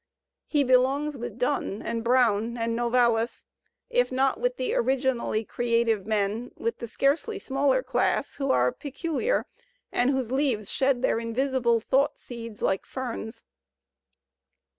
[0.47, 3.45] He belongs with Donne and Browne and Novalis;
[3.91, 9.45] if not with the originally creative men, with the scarcely smaller class who are peculiar,
[9.91, 13.45] and whose leaves shed their invisible thought seeds like ferns."